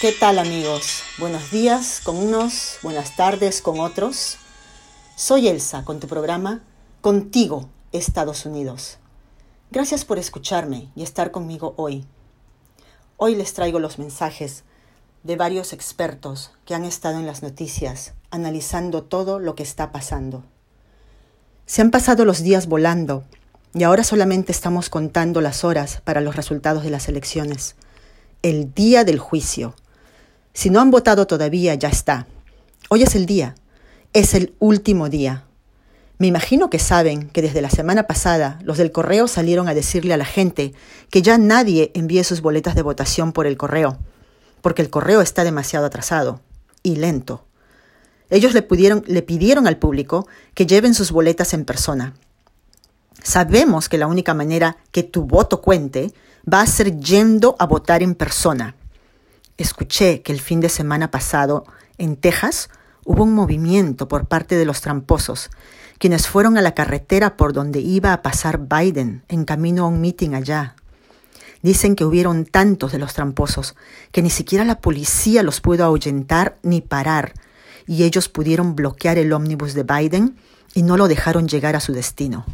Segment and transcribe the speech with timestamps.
[0.00, 1.02] ¿Qué tal amigos?
[1.18, 4.38] Buenos días con unos, buenas tardes con otros.
[5.14, 6.62] Soy Elsa con tu programa
[7.02, 8.96] Contigo, Estados Unidos.
[9.70, 12.06] Gracias por escucharme y estar conmigo hoy.
[13.18, 14.64] Hoy les traigo los mensajes
[15.22, 20.44] de varios expertos que han estado en las noticias analizando todo lo que está pasando.
[21.66, 23.24] Se han pasado los días volando
[23.74, 27.76] y ahora solamente estamos contando las horas para los resultados de las elecciones.
[28.40, 29.74] El día del juicio
[30.52, 32.26] si no han votado todavía, ya está.
[32.88, 33.54] Hoy es el día.
[34.12, 35.44] Es el último día.
[36.18, 40.12] Me imagino que saben que desde la semana pasada los del correo salieron a decirle
[40.12, 40.74] a la gente
[41.08, 43.98] que ya nadie envíe sus boletas de votación por el correo,
[44.60, 46.40] porque el correo está demasiado atrasado
[46.82, 47.46] y lento.
[48.28, 52.14] Ellos le, pidieron al público que lleven sus boletas en persona.
[53.22, 56.12] Sabemos que la única manera que tu voto cuente
[56.52, 58.76] va a ser yendo a votar en persona
[59.62, 61.64] escuché que el fin de semana pasado
[61.98, 62.70] en Texas
[63.04, 65.50] hubo un movimiento por parte de los tramposos,
[65.98, 70.00] quienes fueron a la carretera por donde iba a pasar Biden en camino a un
[70.00, 70.76] meeting allá.
[71.62, 73.76] Dicen que hubieron tantos de los tramposos
[74.12, 77.34] que ni siquiera la policía los pudo ahuyentar ni parar,
[77.86, 80.36] y ellos pudieron bloquear el ómnibus de Biden
[80.74, 82.46] y no lo dejaron llegar a su destino.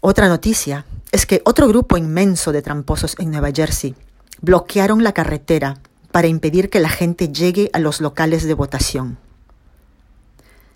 [0.00, 3.94] Otra noticia es que otro grupo inmenso de tramposos en Nueva Jersey
[4.42, 5.78] bloquearon la carretera
[6.10, 9.16] para impedir que la gente llegue a los locales de votación.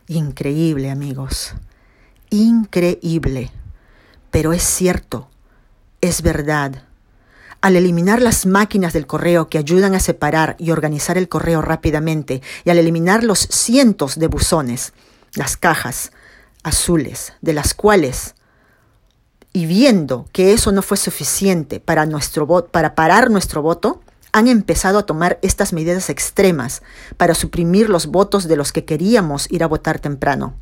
[0.08, 1.54] Increíble, amigos.
[2.30, 3.50] Increíble.
[4.30, 5.28] Pero es cierto,
[6.00, 6.84] es verdad.
[7.60, 12.42] Al eliminar las máquinas del correo que ayudan a separar y organizar el correo rápidamente
[12.64, 14.92] y al eliminar los cientos de buzones,
[15.34, 16.12] las cajas
[16.62, 18.35] azules, de las cuales
[19.56, 24.02] y viendo que eso no fue suficiente para, nuestro para parar nuestro voto,
[24.32, 26.82] han empezado a tomar estas medidas extremas
[27.16, 30.52] para suprimir los votos de los que queríamos ir a votar temprano.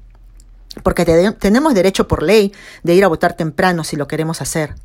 [0.84, 1.04] Porque
[1.40, 2.52] tenemos derecho por ley
[2.84, 4.76] de ir a votar temprano si lo queremos hacer.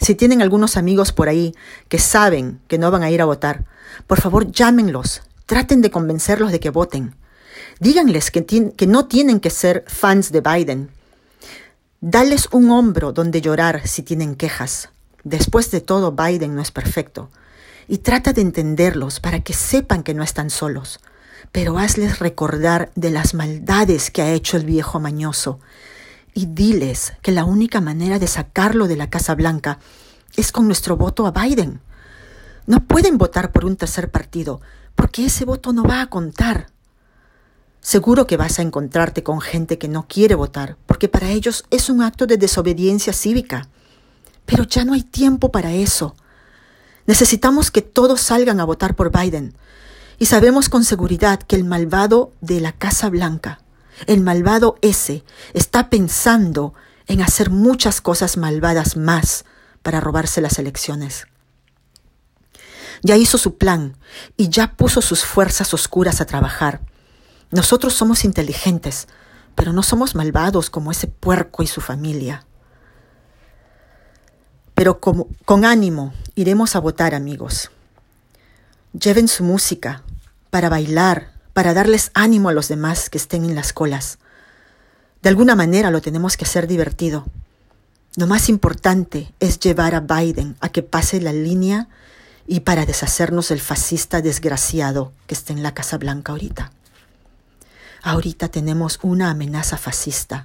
[0.00, 1.54] Si tienen algunos amigos por ahí
[1.90, 3.66] que saben que no van a ir a votar,
[4.06, 7.14] por favor llámenlos, traten de convencerlos de que voten.
[7.80, 10.88] Díganles que, que no tienen que ser fans de Biden,
[12.06, 14.90] Dales un hombro donde llorar si tienen quejas.
[15.22, 17.30] Después de todo, Biden no es perfecto.
[17.88, 21.00] Y trata de entenderlos para que sepan que no están solos.
[21.50, 25.60] Pero hazles recordar de las maldades que ha hecho el viejo mañoso.
[26.34, 29.78] Y diles que la única manera de sacarlo de la Casa Blanca
[30.36, 31.80] es con nuestro voto a Biden.
[32.66, 34.60] No pueden votar por un tercer partido,
[34.94, 36.66] porque ese voto no va a contar.
[37.84, 41.90] Seguro que vas a encontrarte con gente que no quiere votar, porque para ellos es
[41.90, 43.68] un acto de desobediencia cívica.
[44.46, 46.16] Pero ya no hay tiempo para eso.
[47.04, 49.54] Necesitamos que todos salgan a votar por Biden.
[50.18, 53.60] Y sabemos con seguridad que el malvado de la Casa Blanca,
[54.06, 56.72] el malvado ese, está pensando
[57.06, 59.44] en hacer muchas cosas malvadas más
[59.82, 61.26] para robarse las elecciones.
[63.02, 63.98] Ya hizo su plan
[64.38, 66.80] y ya puso sus fuerzas oscuras a trabajar
[67.54, 69.06] nosotros somos inteligentes,
[69.54, 72.44] pero no somos malvados como ese puerco y su familia.
[74.74, 77.70] Pero con ánimo iremos a votar, amigos.
[78.92, 80.02] Lleven su música
[80.50, 84.18] para bailar, para darles ánimo a los demás que estén en las colas.
[85.22, 87.24] De alguna manera lo tenemos que hacer divertido.
[88.16, 91.88] Lo más importante es llevar a Biden a que pase la línea
[92.48, 96.72] y para deshacernos del fascista desgraciado que está en la Casa Blanca ahorita.
[98.06, 100.44] Ahorita tenemos una amenaza fascista.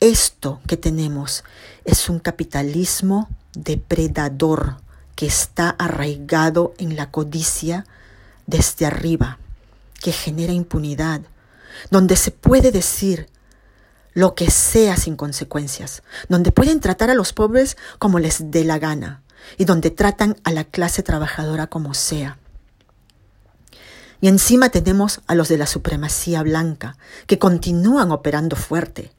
[0.00, 1.44] Esto que tenemos
[1.84, 4.78] es un capitalismo depredador
[5.14, 7.86] que está arraigado en la codicia
[8.48, 9.38] desde arriba,
[10.00, 11.20] que genera impunidad,
[11.92, 13.28] donde se puede decir
[14.12, 18.80] lo que sea sin consecuencias, donde pueden tratar a los pobres como les dé la
[18.80, 19.22] gana
[19.58, 22.36] y donde tratan a la clase trabajadora como sea.
[24.20, 29.12] Y encima tenemos a los de la supremacía blanca, que continúan operando fuerte,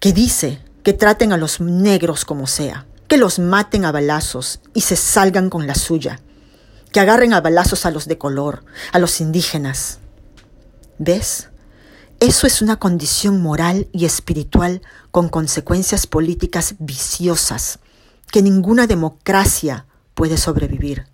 [0.00, 4.82] que dice que traten a los negros como sea, que los maten a balazos y
[4.82, 6.20] se salgan con la suya,
[6.92, 9.98] que agarren a balazos a los de color, a los indígenas.
[10.98, 11.48] ¿Ves?
[12.20, 14.82] Eso es una condición moral y espiritual
[15.12, 17.78] con consecuencias políticas viciosas
[18.32, 21.06] que ninguna democracia puede sobrevivir.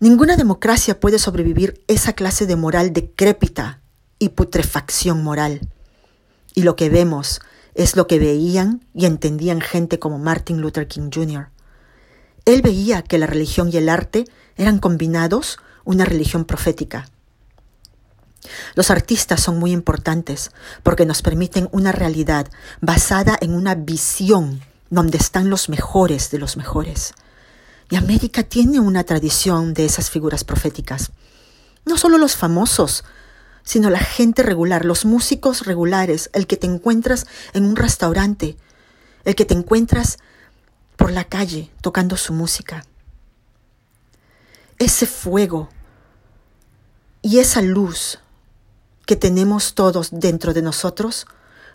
[0.00, 3.80] Ninguna democracia puede sobrevivir esa clase de moral decrépita
[4.20, 5.68] y putrefacción moral.
[6.54, 7.40] Y lo que vemos
[7.74, 11.48] es lo que veían y entendían gente como Martin Luther King Jr.
[12.44, 14.24] Él veía que la religión y el arte
[14.56, 17.08] eran combinados una religión profética.
[18.76, 20.52] Los artistas son muy importantes
[20.84, 22.48] porque nos permiten una realidad
[22.80, 24.60] basada en una visión
[24.90, 27.14] donde están los mejores de los mejores.
[27.90, 31.10] Y América tiene una tradición de esas figuras proféticas.
[31.86, 33.04] No solo los famosos,
[33.62, 38.56] sino la gente regular, los músicos regulares, el que te encuentras en un restaurante,
[39.24, 40.18] el que te encuentras
[40.96, 42.84] por la calle tocando su música.
[44.78, 45.68] Ese fuego
[47.22, 48.18] y esa luz
[49.06, 51.26] que tenemos todos dentro de nosotros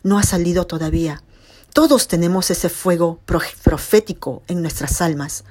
[0.04, 1.24] no ha salido todavía.
[1.74, 5.44] Todos tenemos ese fuego profético en nuestras almas.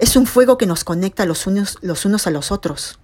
[0.00, 2.98] Es un fuego que nos conecta los unos, los unos a los otros.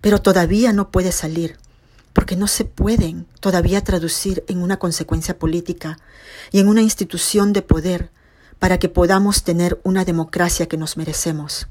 [0.00, 1.58] Pero todavía no puede salir,
[2.12, 5.96] porque no se pueden todavía traducir en una consecuencia política
[6.50, 8.10] y en una institución de poder
[8.58, 11.68] para que podamos tener una democracia que nos merecemos.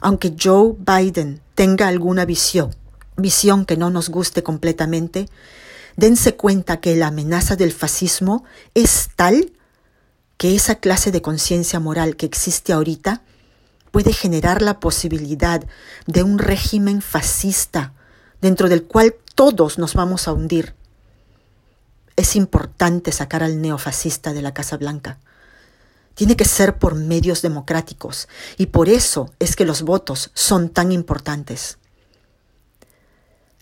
[0.00, 2.74] Aunque Joe Biden tenga alguna visión,
[3.18, 5.28] visión que no nos guste completamente,
[5.96, 8.44] dense cuenta que la amenaza del fascismo
[8.74, 9.52] es tal
[10.36, 13.22] que esa clase de conciencia moral que existe ahorita
[13.90, 15.64] puede generar la posibilidad
[16.06, 17.94] de un régimen fascista
[18.42, 20.74] dentro del cual todos nos vamos a hundir.
[22.16, 25.18] Es importante sacar al neofascista de la Casa Blanca.
[26.14, 30.92] Tiene que ser por medios democráticos y por eso es que los votos son tan
[30.92, 31.78] importantes.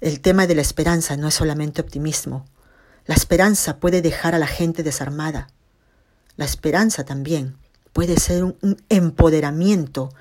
[0.04, 2.44] El tema de la esperanza no es solamente optimismo.
[3.06, 5.46] La esperanza puede dejar a la gente desarmada.
[6.36, 7.56] La esperanza también
[7.94, 10.12] puede ser un, empoderamiento,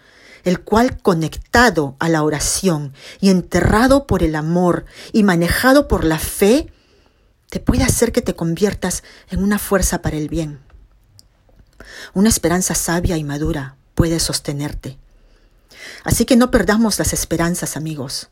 [0.45, 6.17] el cual conectado a la oración y enterrado por el amor y manejado por la
[6.17, 6.71] fe,
[7.49, 10.61] te puede hacer que te conviertas en una fuerza para el bien.
[12.13, 14.97] Una esperanza sabia y madura puede sostenerte.
[16.05, 18.29] Así que no perdamos las esperanzas, amigos.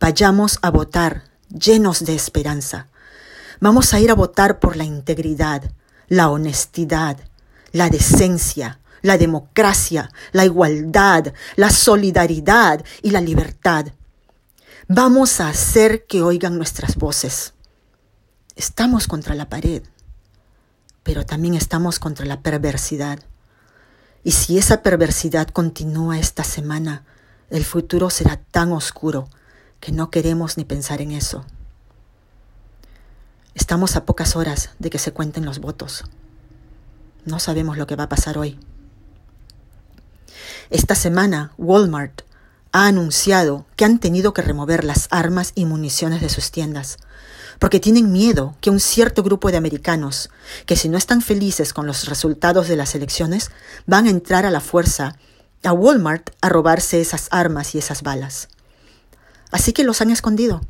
[0.00, 2.88] Vayamos a votar llenos de esperanza.
[3.60, 5.72] Vamos a ir a votar por la integridad,
[6.08, 7.18] la honestidad,
[7.72, 13.88] la decencia, la democracia, la igualdad, la solidaridad y la libertad.
[14.88, 17.52] Vamos a hacer que oigan nuestras voces.
[18.56, 19.82] Estamos contra la pared,
[21.02, 23.18] pero también estamos contra la perversidad.
[24.24, 27.04] Y si esa perversidad continúa esta semana,
[27.50, 29.28] el futuro será tan oscuro
[29.80, 31.44] que no queremos ni pensar en eso.
[33.54, 36.04] Estamos a pocas horas de que se cuenten los votos.
[37.24, 38.58] No sabemos lo que va a pasar hoy.
[40.70, 42.22] Esta semana, Walmart
[42.72, 46.98] ha anunciado que han tenido que remover las armas y municiones de sus tiendas,
[47.58, 50.30] porque tienen miedo que un cierto grupo de americanos,
[50.66, 53.50] que si no están felices con los resultados de las elecciones,
[53.86, 55.16] van a entrar a la fuerza
[55.62, 58.48] a Walmart a robarse esas armas y esas balas.
[59.50, 60.60] Así que los han escondido.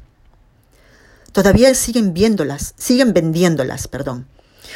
[1.32, 4.26] Todavía siguen viéndolas, siguen vendiéndolas, perdón.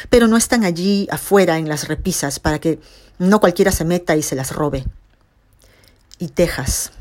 [0.09, 2.79] Pero no están allí afuera en las repisas para que
[3.17, 4.85] no cualquiera se meta y se las robe.
[6.19, 6.91] Y Texas.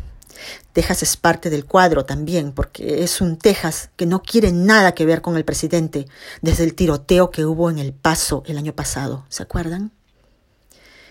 [0.72, 5.06] Texas es parte del cuadro también, porque es un Texas que no quiere nada que
[5.06, 6.06] ver con el presidente
[6.42, 9.24] desde el tiroteo que hubo en El Paso el año pasado.
[9.28, 9.92] ¿Se acuerdan?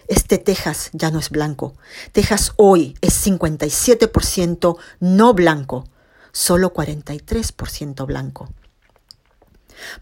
[0.08, 1.76] Este Texas ya no es blanco.
[2.12, 5.88] Texas hoy es 57% no blanco,
[6.32, 8.50] solo 43% blanco.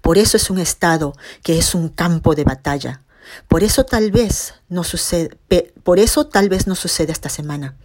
[0.02, 3.04] Por eso es un estado que es un campo de batalla.
[3.48, 5.38] Por eso tal vez no sucede,
[5.84, 7.76] por eso tal vez no sucede esta semana.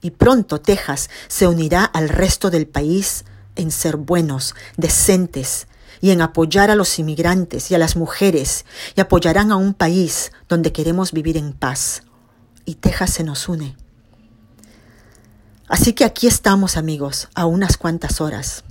[0.00, 3.24] Y pronto Texas se unirá al resto del país
[3.56, 5.66] en ser buenos, decentes,
[6.00, 8.64] y en apoyar a los inmigrantes y a las mujeres
[8.96, 12.02] y apoyarán a un país donde queremos vivir en paz.
[12.64, 13.76] Y Texas se nos une.
[15.68, 18.64] Así que aquí estamos amigos, a unas cuantas horas.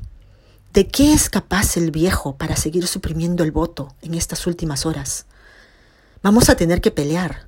[0.74, 5.26] ¿De qué es capaz el viejo para seguir suprimiendo el voto en estas últimas horas?
[6.24, 7.48] Vamos a tener que pelear.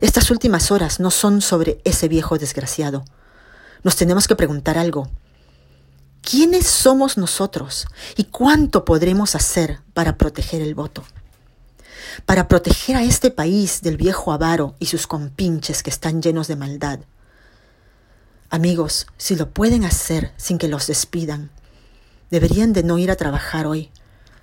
[0.00, 3.04] Estas últimas horas no son sobre ese viejo desgraciado.
[3.84, 5.08] Nos tenemos que preguntar algo.
[6.30, 11.02] ¿Quiénes somos nosotros y cuánto podremos hacer para proteger el voto?
[12.26, 16.56] Para proteger a este país del viejo avaro y sus compinches que están llenos de
[16.56, 17.00] maldad.
[18.50, 21.50] Amigos, si lo pueden hacer sin que los despidan,
[22.30, 23.90] deberían de no ir a trabajar hoy,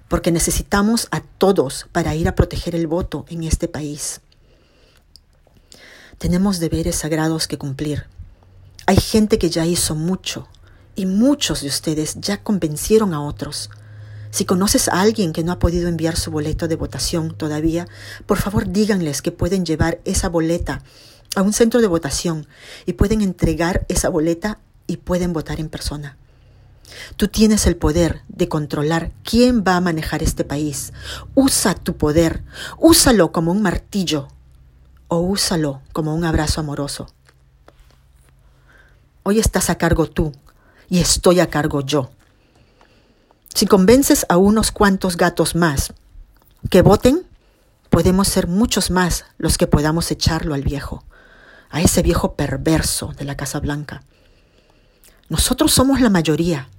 [0.08, 4.22] porque necesitamos a todos para ir a proteger el voto en este país.
[6.18, 8.08] Tenemos deberes sagrados que cumplir.
[8.88, 10.48] Hay gente que ya hizo mucho
[10.96, 13.70] y muchos de ustedes ya convencieron a otros.
[14.32, 17.88] Si conoces a alguien que no ha podido enviar su boleto de votación todavía,
[18.26, 20.82] por favor díganles que pueden llevar esa boleta
[21.36, 22.48] a un centro de votación
[22.86, 26.18] y pueden entregar esa boleta y pueden votar en persona.
[27.18, 30.94] Tú tienes el poder de controlar quién va a manejar este país.
[31.34, 32.44] Usa tu poder,
[32.78, 34.28] úsalo como un martillo
[35.08, 37.08] o úsalo como un abrazo amoroso.
[39.24, 40.34] Hoy estás a cargo tú
[40.90, 42.12] y estoy a cargo yo.
[43.54, 45.94] Si convences a unos cuantos gatos más
[46.70, 47.26] que voten,
[47.90, 51.06] podemos ser muchos más los que podamos echarlo al viejo,
[51.70, 54.04] a ese viejo perverso de la Casa Blanca.
[55.30, 56.70] Nosotros somos la mayoría.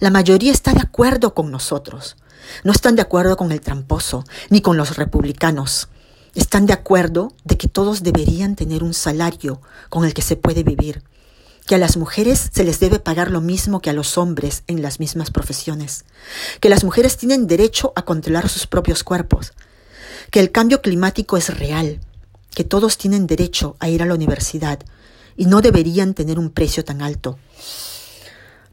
[0.00, 2.16] La mayoría está de acuerdo con nosotros.
[2.64, 5.88] No están de acuerdo con el tramposo, ni con los republicanos.
[6.34, 9.60] Están de acuerdo de que todos deberían tener un salario
[9.90, 11.02] con el que se puede vivir,
[11.66, 14.82] que a las mujeres se les debe pagar lo mismo que a los hombres en
[14.82, 16.04] las mismas profesiones,
[16.60, 19.52] que las mujeres tienen derecho a controlar sus propios cuerpos,
[20.30, 22.00] que el cambio climático es real,
[22.54, 24.78] que todos tienen derecho a ir a la universidad
[25.36, 27.38] y no deberían tener un precio tan alto.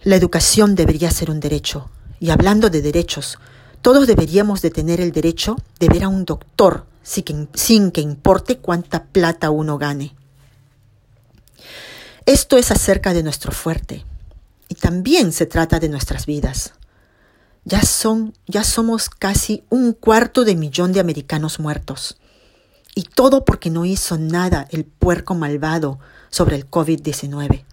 [0.03, 3.39] La educación debería ser un derecho, y hablando de derechos,
[3.81, 9.03] todos deberíamos de tener el derecho de ver a un doctor sin que, importe cuánta
[9.03, 10.15] plata uno gane.
[12.25, 14.05] Esto es acerca de nuestro fuerte
[14.69, 16.73] y también se trata de nuestras vidas.
[17.65, 22.17] Ya son, ya somos casi un cuarto de millón de americanos muertos.
[22.95, 25.99] Y todo porque no hizo nada el puerco malvado
[26.29, 27.65] sobre el COVID-19.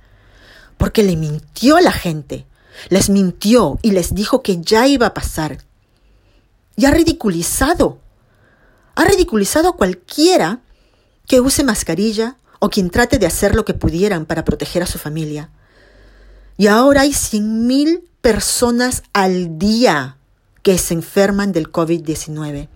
[0.77, 2.47] Porque le mintió a la gente,
[2.89, 5.59] les mintió y les dijo que ya iba a pasar.
[6.75, 8.01] Y ha ridiculizado,
[8.97, 10.61] ha ridiculizado a cualquiera
[11.27, 14.99] que use mascarilla o quien trate de hacer lo que pudieran para proteger a su
[14.99, 15.51] familia.
[16.57, 20.17] Y ahora hay 100.000 personas al día
[20.63, 22.69] que se enferman del COVID-19.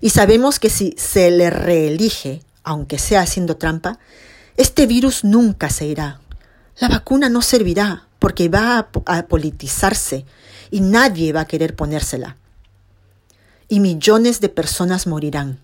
[0.00, 3.98] Y sabemos que si se le reelige, aunque sea haciendo trampa,
[4.56, 6.20] este virus nunca se irá.
[6.78, 10.26] La vacuna no servirá porque va a, politizarse
[10.70, 12.36] y nadie va a querer ponérsela.
[13.68, 15.63] Y millones de personas morirán.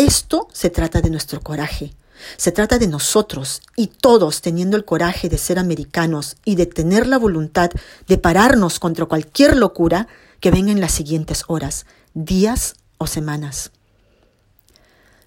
[0.00, 1.92] Esto se trata de nuestro coraje.
[2.38, 7.06] Se trata de nosotros y todos teniendo el coraje de ser americanos y de tener
[7.06, 7.70] la voluntad
[8.08, 10.08] de pararnos contra cualquier locura
[10.40, 13.72] que venga en las siguientes horas, días o semanas.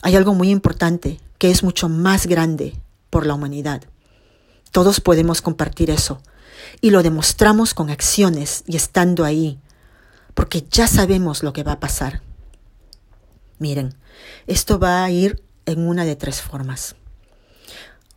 [0.01, 2.73] Hay algo muy importante que es mucho más grande
[3.11, 3.83] por la humanidad.
[4.71, 6.19] Todos podemos compartir eso
[6.81, 9.59] y lo demostramos con acciones y estando ahí,
[10.33, 12.23] porque ya sabemos lo que va a pasar.
[13.59, 13.95] Miren,
[14.47, 16.95] esto va a ir en una de tres formas.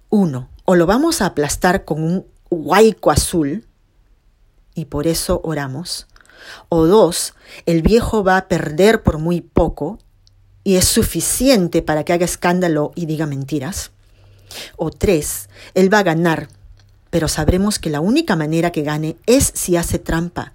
[0.08, 3.66] Uno, o lo vamos a aplastar con un huaico azul,
[4.74, 6.06] y por eso oramos.
[6.68, 9.98] O dos, el viejo va a perder por muy poco
[10.62, 13.90] y es suficiente para que haga escándalo y diga mentiras.
[14.76, 16.48] O tres, él va a ganar,
[17.10, 20.52] pero sabremos que la única manera que gane es si hace trampa.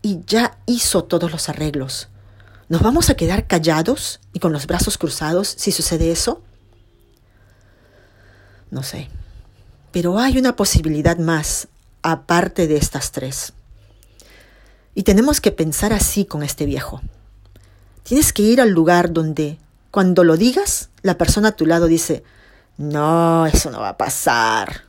[0.00, 2.08] Y ya hizo todos los arreglos.
[2.72, 6.40] ¿Nos vamos a quedar callados y con los brazos cruzados si sucede eso?
[8.70, 9.10] No sé.
[9.90, 11.68] Pero hay una posibilidad más
[12.00, 13.52] aparte de estas tres.
[14.94, 17.02] Y tenemos que pensar así con este viejo.
[18.04, 19.58] Tienes que ir al lugar donde,
[19.90, 22.24] cuando lo digas, la persona a tu lado dice,
[22.78, 24.84] no, eso no va a pasar.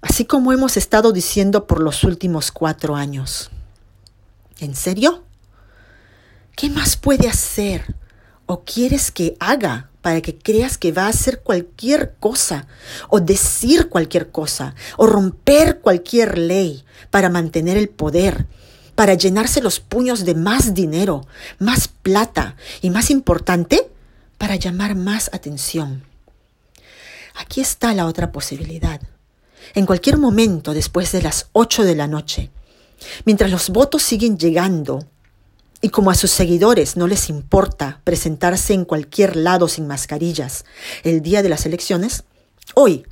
[0.00, 3.50] Así como hemos estado diciendo por los últimos cuatro años.
[4.60, 5.24] ¿En serio?
[6.58, 7.94] ¿Qué más puede hacer?
[8.46, 12.66] ¿O quieres que haga para que creas que va a hacer cualquier cosa?
[13.08, 14.74] ¿O decir cualquier cosa?
[14.96, 18.48] ¿O romper cualquier ley para mantener el poder?
[18.96, 21.28] ¿Para llenarse los puños de más dinero,
[21.60, 23.88] más plata y más importante,
[24.36, 26.02] para llamar más atención?
[27.36, 29.00] Aquí está la otra posibilidad.
[29.76, 32.50] En cualquier momento después de las 8 de la noche,
[33.24, 35.06] mientras los votos siguen llegando
[35.80, 40.64] y como a sus seguidores no les importa presentarse en cualquier lado sin mascarillas
[41.04, 42.24] el día de las elecciones,
[42.74, 43.06] hoy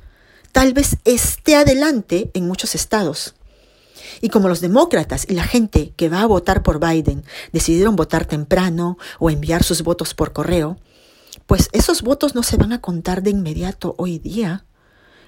[0.51, 3.35] tal vez esté adelante en muchos estados.
[4.21, 8.25] Y como los demócratas y la gente que va a votar por Biden decidieron votar
[8.25, 10.77] temprano o enviar sus votos por correo,
[11.45, 14.65] pues esos votos no se van a contar de inmediato hoy día.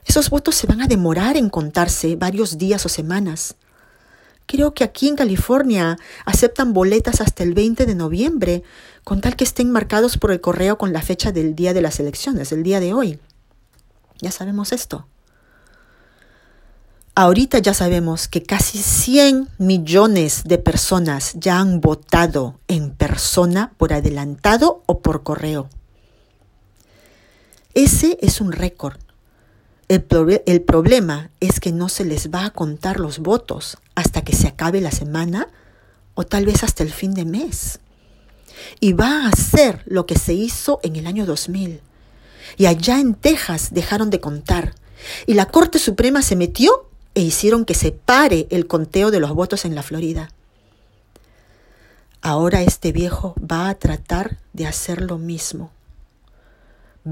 [0.05, 3.55] Esos votos se van a demorar en contarse varios días o semanas.
[4.50, 8.63] Creo que aquí en California aceptan boletas hasta el 20 de noviembre,
[9.03, 12.00] con tal que estén marcados por el correo con la fecha del día de las
[12.00, 13.20] elecciones, el día de hoy.
[14.22, 15.06] Ya sabemos esto.
[17.13, 23.94] Ahorita ya sabemos que casi 100 millones de personas ya han votado en persona por
[23.94, 25.70] adelantado o por correo.
[27.75, 28.98] Ese es un récord.
[29.89, 30.08] El,
[30.48, 34.48] el, problema es que no se les va a contar los votos hasta que se
[34.48, 35.50] acabe la semana
[36.13, 37.79] o tal vez hasta el fin de mes.
[38.79, 41.82] Y va a hacer lo que se hizo en el año 2000.
[42.58, 44.74] Y allá en Texas dejaron de contar.
[45.27, 49.34] Y la Corte Suprema se metió e hicieron que se pare el conteo de los
[49.34, 50.32] votos en la Florida.
[52.22, 55.72] Ahora este viejo va a tratar de hacer lo mismo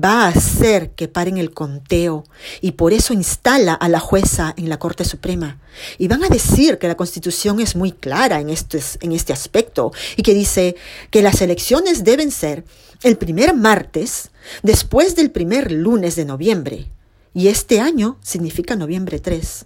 [0.04, 2.24] va a hacer que paren el conteo
[2.62, 5.60] y por eso instala a la jueza en la Corte Suprema.
[5.98, 9.92] Y van a decir que la Constitución es muy clara en este, en este aspecto
[10.16, 10.76] y que dice
[11.10, 12.66] que las elecciones deben ser
[13.04, 14.32] el primer martes
[14.64, 16.88] después del primer lunes de noviembre.
[17.34, 19.66] Y este año significa noviembre 3.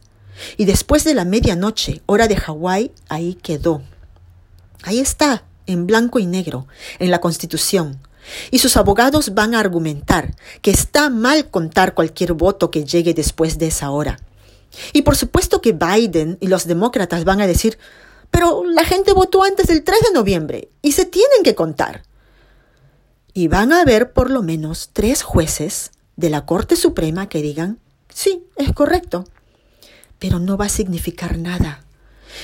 [0.58, 3.82] Y después de la medianoche, hora de Hawái, ahí quedó.
[4.84, 6.68] Ahí está, en blanco y negro,
[7.00, 8.00] en la Constitución.
[8.52, 13.58] Y sus abogados van a argumentar que está mal contar cualquier voto que llegue después
[13.58, 14.20] de esa hora.
[14.94, 17.78] Y por supuesto que Biden y los demócratas van a decir,
[18.30, 22.04] pero la gente votó antes del 3 de noviembre y se tienen que contar.
[23.34, 27.80] Y van a haber por lo menos tres jueces de la Corte Suprema que digan,
[28.14, 29.26] sí, es correcto,
[30.20, 31.84] pero no va a significar nada.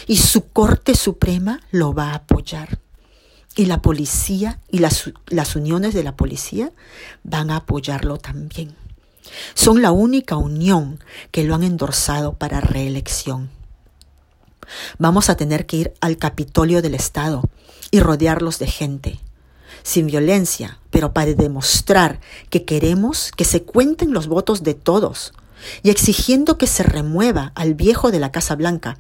[0.06, 2.80] Y su Corte Suprema lo va a apoyar.
[3.58, 6.72] Y la policía y las, las uniones de la policía
[7.24, 8.76] van a apoyarlo también.
[9.56, 13.50] Son la única unión que lo han endorsado para reelección.
[15.00, 17.42] Vamos a tener que ir al Capitolio del Estado
[17.90, 19.20] y rodearlos de gente,
[19.82, 22.20] sin violencia, pero para demostrar
[22.52, 25.34] que queremos que se cuenten los votos de todos
[25.82, 29.00] y exigiendo que se remueva al viejo de la Casa Blanca.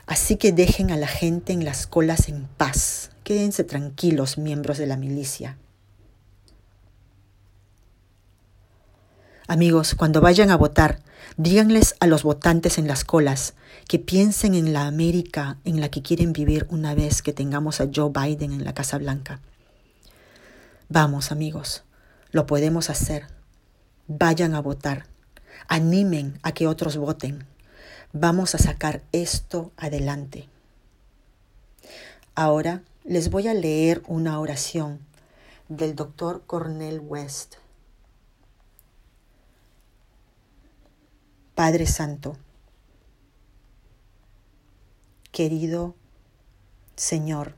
[0.08, 3.12] Así que dejen a la gente en las colas en paz.
[3.24, 5.60] Quédense tranquilos, miembros de la milicia.
[9.50, 11.00] Amigos, cuando vayan a votar,
[11.36, 13.56] díganles a los votantes en las colas
[13.88, 17.90] que piensen en la América en la que quieren vivir una vez que tengamos a
[17.92, 19.40] Joe Biden en la Casa Blanca.
[20.88, 21.82] Vamos, amigos,
[22.32, 23.26] lo podemos hacer.
[24.08, 25.08] Vayan a votar.
[25.68, 27.48] Animen a que otros voten.
[28.14, 30.48] Vamos a sacar esto adelante.
[32.36, 35.00] Ahora les voy a leer una oración
[35.70, 37.56] del doctor Cornel West.
[41.60, 42.38] Padre Santo,
[45.34, 45.94] querido
[46.96, 47.54] Señor,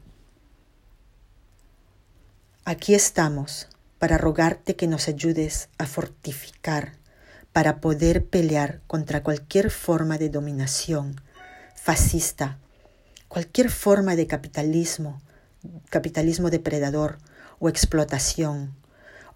[2.66, 3.68] aquí estamos
[4.00, 6.94] para rogarte que nos ayudes a fortificar
[7.54, 11.22] para poder pelear contra cualquier forma de dominación
[11.76, 12.58] fascista,
[13.28, 15.22] cualquier forma de capitalismo,
[15.92, 17.20] capitalismo depredador
[17.60, 18.74] o explotación,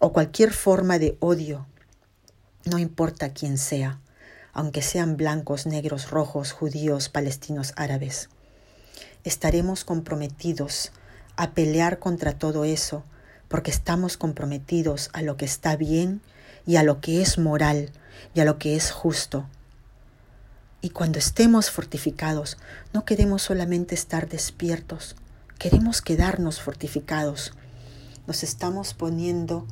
[0.00, 1.68] o cualquier forma de odio,
[2.64, 4.00] no importa quién sea
[4.56, 8.30] aunque sean blancos, negros, rojos, judíos, palestinos, árabes.
[9.22, 10.92] Estaremos comprometidos
[11.36, 13.04] a pelear contra todo eso,
[13.48, 16.22] porque estamos comprometidos a lo que está bien
[16.66, 17.90] y a lo que es moral
[18.34, 19.46] y a lo que es justo.
[20.80, 22.56] Y cuando estemos fortificados,
[22.94, 25.16] no queremos solamente estar despiertos,
[25.58, 27.52] queremos quedarnos fortificados.
[28.26, 29.66] Nos estamos poniendo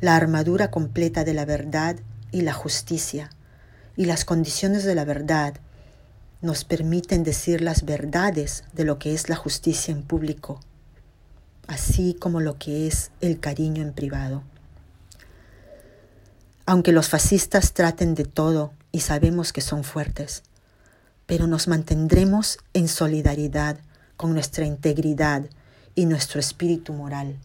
[0.00, 1.96] la armadura completa de la verdad
[2.30, 3.30] y la justicia
[3.98, 5.54] y las condiciones de la verdad
[6.40, 10.60] nos permiten decir las verdades de lo que es la justicia en público,
[11.66, 14.44] así como lo que es el cariño en privado.
[16.64, 20.44] Aunque los fascistas traten de todo y sabemos que son fuertes,
[21.26, 23.80] pero nos mantendremos en solidaridad
[24.16, 25.46] con nuestra integridad
[25.96, 27.36] y nuestro espíritu moral.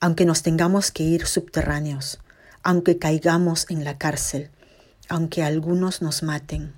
[0.00, 2.18] Aunque nos tengamos que ir subterráneos,
[2.66, 4.50] aunque caigamos en la cárcel,
[5.08, 6.74] aunque algunos nos maten,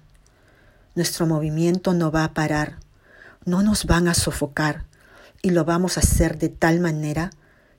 [0.94, 2.76] nuestro movimiento no va a parar,
[3.46, 4.84] no nos van a sofocar
[5.40, 7.30] y lo vamos a hacer de tal manera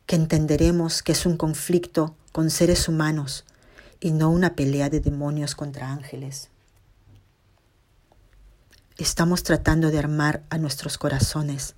[0.08, 3.46] que entenderemos que es un conflicto con seres humanos
[4.00, 6.50] y no una pelea de demonios contra ángeles.
[8.98, 11.76] Estamos tratando de armar a nuestros corazones.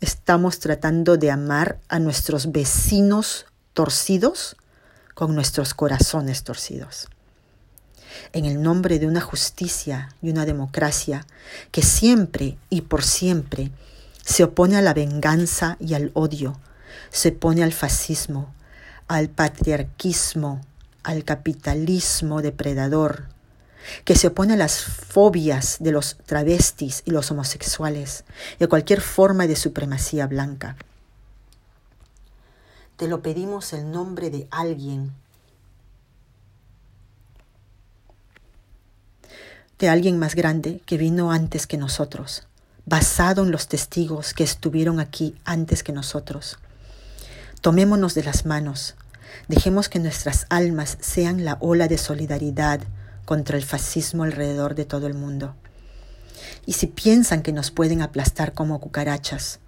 [0.00, 4.56] Estamos tratando de amar a nuestros vecinos torcidos
[5.18, 7.08] con nuestros corazones torcidos.
[8.32, 11.26] En el nombre de una justicia y una democracia
[11.72, 13.72] que siempre y por siempre
[14.22, 16.60] se opone a la venganza y al odio,
[17.10, 18.54] se opone al fascismo,
[19.08, 20.60] al patriarquismo,
[21.02, 23.24] al capitalismo depredador,
[24.04, 28.22] que se opone a las fobias de los travestis y los homosexuales
[28.60, 30.76] y a cualquier forma de supremacía blanca.
[32.98, 35.12] Te lo pedimos el nombre de alguien,
[39.78, 42.48] de alguien más grande que vino antes que nosotros,
[42.86, 46.58] basado en los testigos que estuvieron aquí antes que nosotros.
[47.60, 48.96] Tomémonos de las manos,
[49.46, 52.80] dejemos que nuestras almas sean la ola de solidaridad
[53.24, 55.54] contra el fascismo alrededor de todo el mundo.
[56.66, 59.60] Y si piensan que nos pueden aplastar como cucarachas,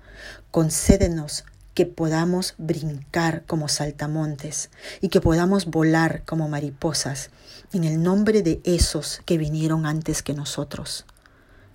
[0.50, 1.44] concédenos
[1.80, 4.68] que podamos brincar como saltamontes
[5.00, 7.30] y que podamos volar como mariposas
[7.72, 11.06] en el nombre de esos que vinieron antes que nosotros.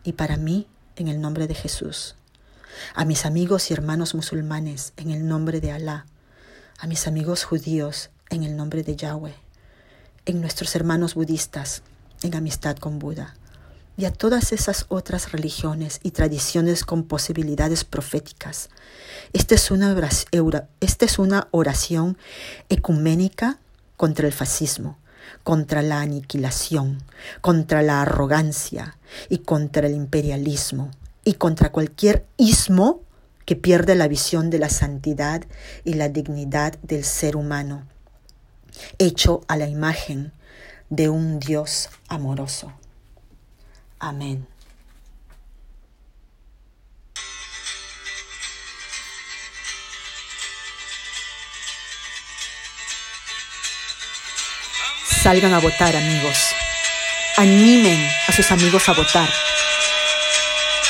[0.03, 2.17] Y para mí, en el nombre de Jesús.
[2.93, 6.05] A mis amigos y hermanos musulmanes, en el nombre de Alá.
[6.77, 9.33] A mis amigos judíos, en el nombre de Yahweh.
[10.27, 11.81] En nuestros hermanos budistas,
[12.21, 13.33] en amistad con Buda
[13.97, 18.69] y a todas esas otras religiones y tradiciones con posibilidades proféticas.
[19.33, 22.17] Esta es una oración,
[22.69, 23.59] ecuménica
[23.97, 24.97] contra el fascismo,
[25.43, 27.03] contra la aniquilación,
[27.41, 28.97] contra la arrogancia
[29.29, 30.91] y contra el imperialismo
[31.23, 33.01] y contra cualquier ismo
[33.45, 35.43] que pierde la visión de la santidad
[35.83, 37.87] y la dignidad del ser humano,
[38.97, 40.33] hecho a la imagen
[40.89, 42.73] de un Dios amoroso.
[43.99, 44.47] Amén.
[55.23, 56.37] Salgan a votar, amigos.
[57.37, 59.27] Animen a sus amigos a votar.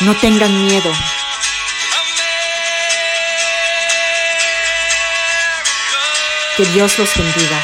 [0.01, 0.91] No tengan miedo.
[6.57, 7.63] Que Dios los bendiga.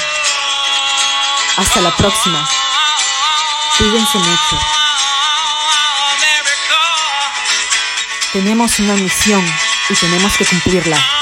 [1.58, 2.48] Hasta la próxima.
[3.78, 4.81] Cuídense mucho.
[8.34, 9.44] Tenemos una misión
[9.90, 11.21] y tenemos que cumplirla.